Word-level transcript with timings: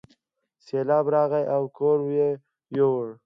سیلاب 0.65 1.05
راغی 1.13 1.43
او 1.55 1.63
کور 1.77 1.99
یې 2.17 2.29
یووړ. 2.77 3.07